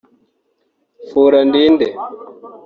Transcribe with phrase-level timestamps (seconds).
[1.11, 1.87] For a ndinde